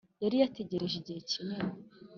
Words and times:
yari 0.23 0.35
yatekereje 0.41 0.95
igihe 1.01 1.19
kinini 1.29 1.69